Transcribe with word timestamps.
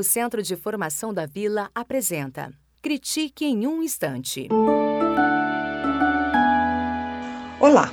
O 0.00 0.02
Centro 0.02 0.42
de 0.42 0.56
Formação 0.56 1.12
da 1.12 1.26
Vila 1.26 1.70
apresenta 1.74 2.50
Critique 2.80 3.44
em 3.44 3.66
um 3.66 3.82
Instante. 3.82 4.48
Olá, 7.60 7.92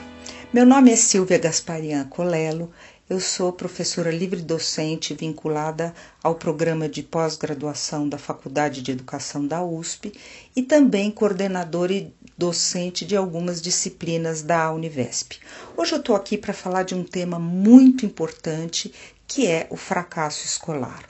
meu 0.54 0.66
nome 0.66 0.90
é 0.90 0.96
Silvia 0.96 1.38
Gasparian 1.38 2.06
Colelo, 2.06 2.72
eu 3.10 3.20
sou 3.20 3.52
professora 3.52 4.10
livre-docente 4.10 5.14
vinculada 5.14 5.94
ao 6.24 6.36
programa 6.36 6.88
de 6.88 7.04
pós-graduação 7.04 8.08
da 8.08 8.18
Faculdade 8.18 8.82
de 8.82 8.92
Educação 8.92 9.46
da 9.46 9.62
USP 9.62 10.14
e 10.56 10.64
também 10.64 11.12
coordenadora 11.12 11.92
e 11.92 12.14
docente 12.38 13.04
de 13.04 13.18
algumas 13.18 13.62
disciplinas 13.62 14.42
da 14.42 14.72
Univesp. 14.72 15.42
Hoje 15.76 15.92
eu 15.92 16.00
estou 16.00 16.16
aqui 16.16 16.38
para 16.38 16.54
falar 16.54 16.84
de 16.84 16.96
um 16.96 17.04
tema 17.04 17.38
muito 17.38 18.06
importante 18.06 18.94
que 19.28 19.46
é 19.46 19.68
o 19.70 19.76
fracasso 19.76 20.46
escolar. 20.46 21.04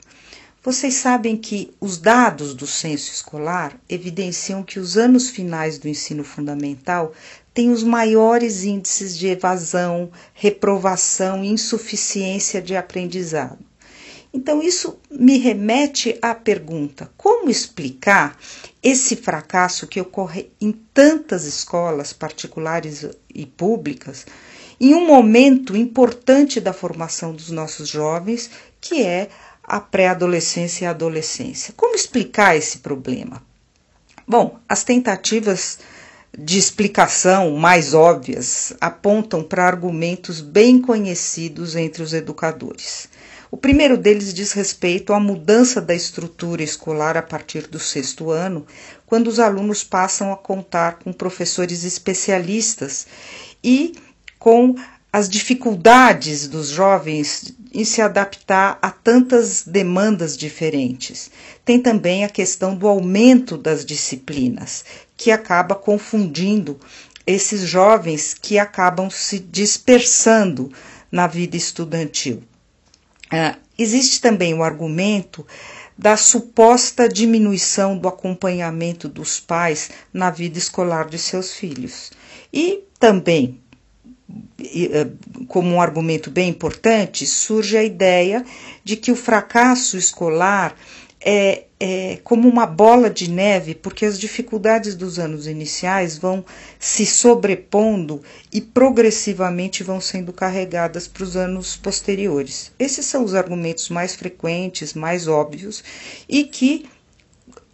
Vocês 0.62 0.94
sabem 0.94 1.36
que 1.36 1.72
os 1.80 1.98
dados 1.98 2.52
do 2.52 2.66
censo 2.66 3.12
escolar 3.12 3.78
evidenciam 3.88 4.64
que 4.64 4.80
os 4.80 4.96
anos 4.96 5.30
finais 5.30 5.78
do 5.78 5.86
ensino 5.86 6.24
fundamental 6.24 7.12
têm 7.54 7.70
os 7.70 7.84
maiores 7.84 8.64
índices 8.64 9.16
de 9.16 9.28
evasão, 9.28 10.10
reprovação 10.34 11.44
e 11.44 11.48
insuficiência 11.48 12.60
de 12.60 12.74
aprendizado. 12.74 13.58
Então, 14.34 14.60
isso 14.60 14.98
me 15.08 15.38
remete 15.38 16.18
à 16.20 16.34
pergunta: 16.34 17.08
como 17.16 17.48
explicar 17.48 18.36
esse 18.82 19.14
fracasso 19.14 19.86
que 19.86 20.00
ocorre 20.00 20.50
em 20.60 20.72
tantas 20.72 21.44
escolas 21.44 22.12
particulares 22.12 23.06
e 23.32 23.46
públicas, 23.46 24.26
em 24.80 24.92
um 24.94 25.06
momento 25.06 25.76
importante 25.76 26.60
da 26.60 26.72
formação 26.72 27.32
dos 27.32 27.50
nossos 27.50 27.88
jovens, 27.88 28.50
que 28.80 29.02
é 29.02 29.28
a 29.68 29.78
pré-adolescência 29.78 30.84
e 30.84 30.88
a 30.88 30.90
adolescência. 30.90 31.74
Como 31.76 31.94
explicar 31.94 32.56
esse 32.56 32.78
problema? 32.78 33.42
Bom, 34.26 34.58
as 34.66 34.82
tentativas 34.82 35.78
de 36.36 36.58
explicação 36.58 37.52
mais 37.52 37.92
óbvias 37.92 38.72
apontam 38.80 39.42
para 39.42 39.66
argumentos 39.66 40.40
bem 40.40 40.80
conhecidos 40.80 41.76
entre 41.76 42.02
os 42.02 42.14
educadores. 42.14 43.08
O 43.50 43.56
primeiro 43.56 43.96
deles 43.96 44.32
diz 44.32 44.52
respeito 44.52 45.12
à 45.12 45.20
mudança 45.20 45.80
da 45.80 45.94
estrutura 45.94 46.62
escolar 46.62 47.16
a 47.16 47.22
partir 47.22 47.66
do 47.66 47.78
sexto 47.78 48.30
ano, 48.30 48.66
quando 49.06 49.28
os 49.28 49.38
alunos 49.38 49.82
passam 49.82 50.32
a 50.32 50.36
contar 50.36 50.98
com 50.98 51.12
professores 51.12 51.84
especialistas 51.84 53.06
e 53.64 53.94
com 54.38 54.74
as 55.12 55.28
dificuldades 55.28 56.46
dos 56.46 56.68
jovens 56.68 57.54
em 57.72 57.84
se 57.84 58.00
adaptar 58.00 58.78
a 58.80 58.90
tantas 58.90 59.62
demandas 59.64 60.36
diferentes. 60.36 61.30
Tem 61.64 61.80
também 61.80 62.24
a 62.24 62.28
questão 62.28 62.74
do 62.74 62.88
aumento 62.88 63.56
das 63.56 63.84
disciplinas, 63.84 64.84
que 65.16 65.30
acaba 65.30 65.74
confundindo 65.74 66.78
esses 67.26 67.60
jovens 67.62 68.34
que 68.34 68.58
acabam 68.58 69.10
se 69.10 69.38
dispersando 69.38 70.72
na 71.12 71.26
vida 71.26 71.56
estudantil. 71.56 72.42
Uh, 73.26 73.58
existe 73.78 74.20
também 74.20 74.54
o 74.54 74.62
argumento 74.62 75.46
da 75.96 76.16
suposta 76.16 77.08
diminuição 77.08 77.98
do 77.98 78.08
acompanhamento 78.08 79.08
dos 79.08 79.40
pais 79.40 79.90
na 80.12 80.30
vida 80.30 80.56
escolar 80.56 81.08
de 81.08 81.18
seus 81.18 81.52
filhos. 81.52 82.12
E 82.52 82.84
também 82.98 83.60
como 85.46 85.70
um 85.70 85.80
argumento 85.80 86.30
bem 86.30 86.48
importante, 86.50 87.26
surge 87.26 87.76
a 87.76 87.84
ideia 87.84 88.44
de 88.84 88.96
que 88.96 89.10
o 89.10 89.16
fracasso 89.16 89.96
escolar 89.96 90.76
é, 91.20 91.64
é, 91.80 92.18
como 92.22 92.48
uma 92.48 92.66
bola 92.66 93.08
de 93.08 93.30
neve, 93.30 93.74
porque 93.74 94.04
as 94.04 94.18
dificuldades 94.18 94.94
dos 94.94 95.18
anos 95.18 95.46
iniciais 95.46 96.18
vão 96.18 96.44
se 96.78 97.06
sobrepondo 97.06 98.22
e 98.52 98.60
progressivamente 98.60 99.82
vão 99.82 100.00
sendo 100.00 100.32
carregadas 100.32 101.08
para 101.08 101.24
os 101.24 101.36
anos 101.36 101.76
posteriores. 101.76 102.70
Esses 102.78 103.06
são 103.06 103.24
os 103.24 103.34
argumentos 103.34 103.88
mais 103.88 104.14
frequentes, 104.14 104.94
mais 104.94 105.26
óbvios 105.26 105.82
e 106.28 106.44
que, 106.44 106.86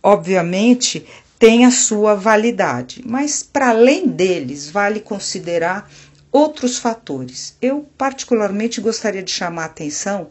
obviamente, 0.03 1.05
têm 1.39 1.65
a 1.65 1.71
sua 1.71 2.15
validade, 2.15 3.03
mas 3.05 3.43
para 3.43 3.71
além 3.71 4.07
deles, 4.07 4.71
vale 4.71 5.01
considerar 5.01 5.91
outros 6.35 6.79
fatores. 6.79 7.57
Eu, 7.63 7.87
particularmente, 7.97 8.81
gostaria 8.81 9.23
de 9.23 9.31
chamar 9.31 9.63
a 9.63 9.67
atenção 9.67 10.29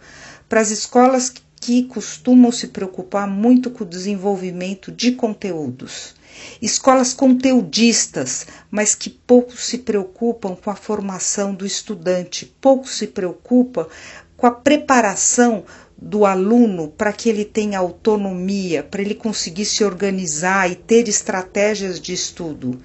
para 0.50 0.60
as 0.60 0.70
escolas 0.70 1.32
que 1.62 1.84
costumam 1.84 2.52
se 2.52 2.68
preocupar 2.68 3.26
muito 3.26 3.72
com 3.72 3.86
o 3.86 3.88
desenvolvimento 3.88 4.92
de 4.92 5.14
conteúdos. 5.14 6.14
Escolas 6.62 7.14
conteudistas, 7.14 8.46
mas 8.70 8.94
que 8.94 9.10
pouco 9.10 9.56
se 9.56 9.78
preocupam 9.78 10.58
com 10.58 10.70
a 10.70 10.76
formação 10.76 11.56
do 11.56 11.66
estudante, 11.66 12.54
pouco 12.60 12.90
se 12.90 13.08
preocupa 13.08 13.88
com 14.36 14.46
a 14.46 14.52
preparação 14.52 15.64
do 15.98 16.26
aluno 16.26 16.90
para 16.90 17.14
que 17.14 17.30
ele 17.30 17.46
tenha 17.46 17.80
autonomia, 17.80 18.84
para 18.84 19.02
ele 19.02 19.16
conseguir 19.16 19.64
se 19.64 19.86
organizar 19.86 20.70
e 20.70 20.76
ter 20.76 21.08
estratégias 21.08 21.98
de 21.98 22.12
estudo. 22.12 22.78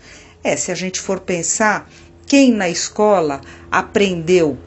É, 0.45 0.57
se 0.57 0.71
a 0.71 0.75
gente 0.77 1.01
for 1.01 1.19
pensar, 1.19 1.91
quem 2.29 2.53
na 2.53 2.69
escola 2.69 3.41
aprendeu 3.71 4.59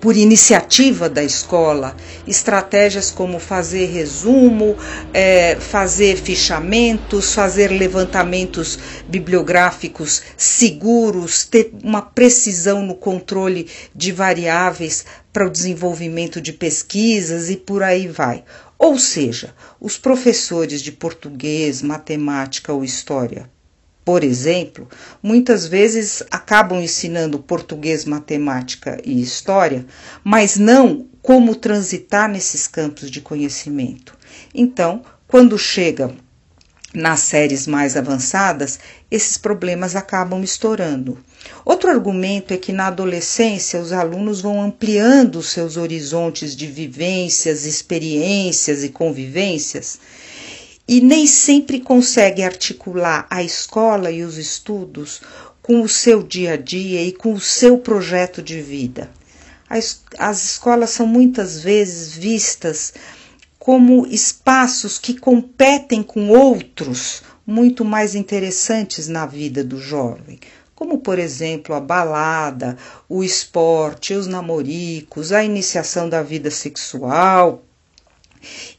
por 0.00 0.16
iniciativa 0.16 1.08
da 1.08 1.22
escola, 1.22 1.94
estratégias 2.26 3.10
como 3.10 3.38
fazer 3.38 3.86
resumo, 3.86 4.76
é, 5.12 5.56
fazer 5.56 6.16
fichamentos, 6.16 7.34
fazer 7.34 7.68
levantamentos 7.68 8.78
bibliográficos 9.08 10.22
seguros, 10.36 11.44
ter 11.44 11.72
uma 11.82 12.00
precisão 12.00 12.82
no 12.82 12.94
controle 12.94 13.68
de 13.94 14.12
variáveis 14.12 15.04
para 15.32 15.46
o 15.46 15.50
desenvolvimento 15.50 16.40
de 16.40 16.52
pesquisas 16.52 17.50
e 17.50 17.56
por 17.56 17.82
aí 17.82 18.08
vai. 18.08 18.42
Ou 18.78 18.98
seja, 18.98 19.54
os 19.78 19.98
professores 19.98 20.80
de 20.80 20.92
português, 20.92 21.82
matemática 21.82 22.72
ou 22.72 22.82
história 22.82 23.50
por 24.10 24.24
exemplo, 24.24 24.88
muitas 25.22 25.68
vezes 25.68 26.20
acabam 26.32 26.82
ensinando 26.82 27.38
português, 27.38 28.04
matemática 28.04 29.00
e 29.04 29.22
história, 29.22 29.86
mas 30.24 30.56
não 30.56 31.06
como 31.22 31.54
transitar 31.54 32.28
nesses 32.28 32.66
campos 32.66 33.08
de 33.08 33.20
conhecimento. 33.20 34.18
Então, 34.52 35.04
quando 35.28 35.56
chega 35.56 36.10
nas 36.92 37.20
séries 37.20 37.68
mais 37.68 37.96
avançadas, 37.96 38.80
esses 39.08 39.38
problemas 39.38 39.94
acabam 39.94 40.42
estourando. 40.42 41.16
Outro 41.64 41.88
argumento 41.88 42.52
é 42.52 42.56
que 42.56 42.72
na 42.72 42.88
adolescência 42.88 43.78
os 43.78 43.92
alunos 43.92 44.40
vão 44.40 44.60
ampliando 44.60 45.40
seus 45.40 45.76
horizontes 45.76 46.56
de 46.56 46.66
vivências, 46.66 47.64
experiências 47.64 48.82
e 48.82 48.88
convivências 48.88 50.00
e 50.90 51.00
nem 51.00 51.24
sempre 51.24 51.78
consegue 51.78 52.42
articular 52.42 53.24
a 53.30 53.44
escola 53.44 54.10
e 54.10 54.24
os 54.24 54.36
estudos 54.36 55.20
com 55.62 55.82
o 55.82 55.88
seu 55.88 56.20
dia 56.20 56.54
a 56.54 56.56
dia 56.56 57.00
e 57.00 57.12
com 57.12 57.32
o 57.32 57.38
seu 57.38 57.78
projeto 57.78 58.42
de 58.42 58.60
vida. 58.60 59.08
As, 59.68 60.02
as 60.18 60.44
escolas 60.44 60.90
são 60.90 61.06
muitas 61.06 61.62
vezes 61.62 62.12
vistas 62.16 62.92
como 63.56 64.04
espaços 64.04 64.98
que 64.98 65.14
competem 65.14 66.02
com 66.02 66.28
outros 66.30 67.22
muito 67.46 67.84
mais 67.84 68.16
interessantes 68.16 69.06
na 69.06 69.26
vida 69.26 69.62
do 69.62 69.78
jovem, 69.78 70.40
como 70.74 70.98
por 70.98 71.20
exemplo 71.20 71.72
a 71.72 71.78
balada, 71.78 72.76
o 73.08 73.22
esporte, 73.22 74.12
os 74.12 74.26
namoricos, 74.26 75.30
a 75.30 75.44
iniciação 75.44 76.08
da 76.08 76.20
vida 76.20 76.50
sexual, 76.50 77.62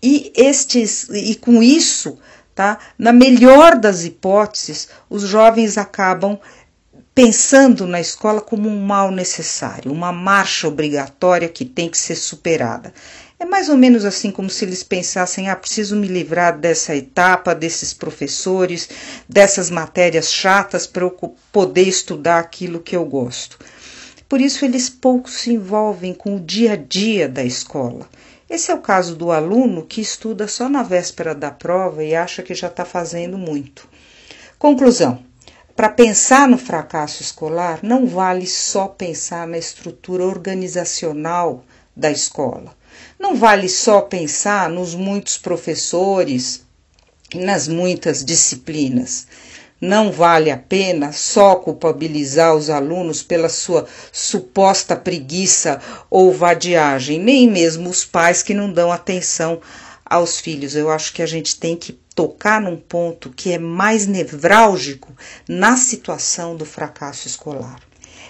e 0.01 0.31
estes 0.35 1.07
e 1.09 1.35
com 1.35 1.61
isso, 1.61 2.17
tá? 2.55 2.79
Na 2.97 3.11
melhor 3.11 3.77
das 3.77 4.03
hipóteses, 4.03 4.89
os 5.09 5.23
jovens 5.23 5.77
acabam 5.77 6.39
pensando 7.13 7.85
na 7.85 7.99
escola 7.99 8.41
como 8.41 8.69
um 8.69 8.85
mal 8.85 9.11
necessário, 9.11 9.91
uma 9.91 10.11
marcha 10.11 10.67
obrigatória 10.67 11.49
que 11.49 11.65
tem 11.65 11.89
que 11.89 11.97
ser 11.97 12.15
superada. 12.15 12.93
É 13.41 13.45
mais 13.45 13.69
ou 13.69 13.75
menos 13.75 14.05
assim 14.05 14.29
como 14.29 14.51
se 14.51 14.63
eles 14.65 14.83
pensassem: 14.83 15.49
ah, 15.49 15.55
preciso 15.55 15.95
me 15.95 16.07
livrar 16.07 16.57
dessa 16.59 16.95
etapa, 16.95 17.55
desses 17.55 17.91
professores, 17.91 18.87
dessas 19.27 19.71
matérias 19.71 20.31
chatas 20.31 20.85
para 20.85 21.03
eu 21.03 21.35
poder 21.51 21.87
estudar 21.87 22.37
aquilo 22.37 22.79
que 22.79 22.95
eu 22.95 23.03
gosto. 23.03 23.57
Por 24.29 24.39
isso, 24.39 24.63
eles 24.63 24.89
pouco 24.89 25.29
se 25.29 25.51
envolvem 25.51 26.13
com 26.13 26.35
o 26.35 26.39
dia 26.39 26.73
a 26.73 26.75
dia 26.75 27.27
da 27.27 27.43
escola. 27.43 28.07
Esse 28.51 28.69
é 28.69 28.73
o 28.73 28.81
caso 28.81 29.15
do 29.15 29.31
aluno 29.31 29.85
que 29.85 30.01
estuda 30.01 30.45
só 30.45 30.67
na 30.67 30.83
véspera 30.83 31.33
da 31.33 31.49
prova 31.49 32.03
e 32.03 32.13
acha 32.13 32.43
que 32.43 32.53
já 32.53 32.67
está 32.67 32.83
fazendo 32.83 33.37
muito. 33.37 33.87
Conclusão: 34.59 35.23
para 35.73 35.87
pensar 35.87 36.49
no 36.49 36.57
fracasso 36.57 37.21
escolar, 37.21 37.79
não 37.81 38.05
vale 38.05 38.45
só 38.45 38.89
pensar 38.89 39.47
na 39.47 39.57
estrutura 39.57 40.25
organizacional 40.25 41.63
da 41.95 42.11
escola. 42.11 42.75
Não 43.17 43.37
vale 43.37 43.69
só 43.69 44.01
pensar 44.01 44.69
nos 44.69 44.93
muitos 44.95 45.37
professores 45.37 46.65
e 47.33 47.37
nas 47.37 47.69
muitas 47.69 48.21
disciplinas. 48.25 49.27
Não 49.81 50.11
vale 50.11 50.51
a 50.51 50.57
pena 50.57 51.11
só 51.11 51.55
culpabilizar 51.55 52.55
os 52.55 52.69
alunos 52.69 53.23
pela 53.23 53.49
sua 53.49 53.87
suposta 54.11 54.95
preguiça 54.95 55.81
ou 56.07 56.31
vadiagem, 56.31 57.19
nem 57.19 57.49
mesmo 57.49 57.89
os 57.89 58.05
pais 58.05 58.43
que 58.43 58.53
não 58.53 58.71
dão 58.71 58.91
atenção 58.91 59.59
aos 60.05 60.39
filhos. 60.39 60.75
Eu 60.75 60.91
acho 60.91 61.11
que 61.11 61.23
a 61.23 61.25
gente 61.25 61.59
tem 61.59 61.75
que 61.75 61.93
tocar 62.13 62.61
num 62.61 62.77
ponto 62.77 63.31
que 63.31 63.53
é 63.53 63.57
mais 63.57 64.05
nevrálgico 64.05 65.11
na 65.49 65.75
situação 65.75 66.55
do 66.55 66.63
fracasso 66.63 67.27
escolar. 67.27 67.79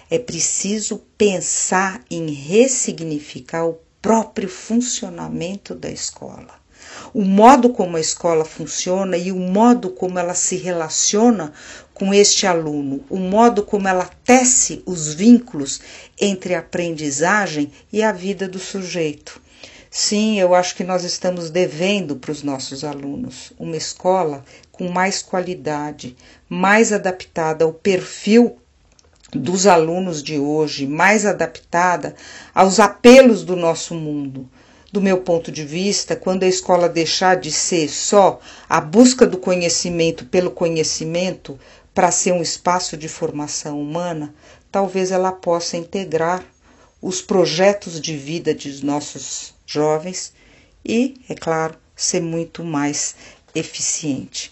É 0.10 0.18
preciso 0.18 1.02
pensar 1.18 2.02
em 2.10 2.32
ressignificar 2.32 3.66
o 3.66 3.78
próprio 4.02 4.48
funcionamento 4.48 5.76
da 5.76 5.92
escola 5.92 6.62
o 7.14 7.24
modo 7.24 7.70
como 7.70 7.98
a 7.98 8.02
escola 8.02 8.46
funciona 8.46 9.18
e 9.18 9.32
o 9.32 9.36
modo 9.38 9.90
como 9.90 10.18
ela 10.18 10.34
se 10.34 10.56
relaciona 10.56 11.54
com 11.94 12.14
este 12.14 12.48
aluno, 12.48 13.04
o 13.10 13.18
modo 13.18 13.64
como 13.64 13.88
ela 13.88 14.10
tece 14.24 14.82
os 14.86 15.14
vínculos 15.14 15.82
entre 16.20 16.56
a 16.56 16.60
aprendizagem 16.60 17.72
e 17.92 18.02
a 18.02 18.12
vida 18.12 18.48
do 18.48 18.60
sujeito. 18.60 19.42
Sim, 19.90 20.40
eu 20.40 20.56
acho 20.56 20.76
que 20.76 20.84
nós 20.84 21.04
estamos 21.04 21.50
devendo 21.50 22.16
para 22.16 22.32
os 22.32 22.44
nossos 22.44 22.84
alunos 22.84 23.52
uma 23.60 23.76
escola 23.76 24.44
com 24.72 24.88
mais 24.88 25.22
qualidade, 25.22 26.16
mais 26.48 26.94
adaptada 26.94 27.66
ao 27.66 27.74
perfil 27.74 28.58
dos 29.34 29.68
alunos 29.68 30.24
de 30.24 30.40
hoje, 30.40 30.88
mais 30.88 31.26
adaptada 31.26 32.16
aos 32.56 32.80
apelos 32.80 33.44
do 33.44 33.56
nosso 33.56 33.94
mundo 33.94 34.50
do 34.92 35.02
meu 35.02 35.22
ponto 35.22 35.52
de 35.52 35.64
vista, 35.64 36.16
quando 36.16 36.44
a 36.44 36.48
escola 36.48 36.90
deixar 36.90 37.38
de 37.38 37.52
ser 37.52 37.88
só 37.88 38.40
a 38.68 38.82
busca 38.82 39.26
do 39.26 39.38
conhecimento 39.38 40.26
pelo 40.26 40.52
conhecimento 40.52 41.58
para 41.94 42.12
ser 42.12 42.34
um 42.34 42.42
espaço 42.42 42.98
de 42.98 43.08
formação 43.08 43.82
humana, 43.82 44.34
talvez 44.72 45.12
ela 45.12 45.32
possa 45.32 45.78
integrar 45.78 46.44
os 47.02 47.22
projetos 47.22 48.00
de 48.00 48.16
vida 48.16 48.54
dos 48.54 48.82
nossos 48.82 49.54
jovens 49.66 50.34
e, 50.86 51.16
é 51.30 51.36
claro, 51.36 51.76
ser 51.96 52.22
muito 52.22 52.64
mais 52.64 53.16
eficiente. 53.56 54.52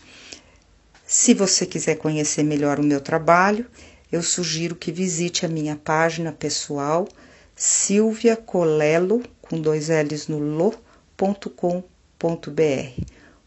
Se 1.05 1.33
você 1.33 1.65
quiser 1.65 1.95
conhecer 1.95 2.43
melhor 2.43 2.79
o 2.79 2.83
meu 2.83 3.01
trabalho, 3.01 3.65
eu 4.11 4.21
sugiro 4.21 4.75
que 4.75 4.91
visite 4.91 5.45
a 5.45 5.49
minha 5.49 5.75
página 5.75 6.31
pessoal 6.31 7.07
Silvia 7.55 8.35
Colelo 8.37 9.21
com 9.49 9.59
dois 9.59 9.89
L's 9.89 10.27
no 10.27 10.39
lo.com.br. 10.39 10.79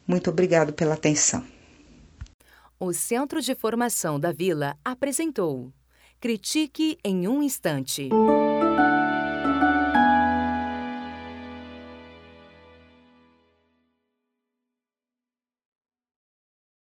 Muito 0.07 0.31
obrigado 0.31 0.73
pela 0.73 0.95
atenção. 0.95 1.45
O 2.79 2.93
Centro 2.93 3.41
de 3.41 3.55
Formação 3.55 4.19
da 4.19 4.33
Vila 4.33 4.77
apresentou 4.85 5.73
Critique 6.21 6.99
em 7.05 7.29
um 7.29 7.43
Instante. 7.43 8.09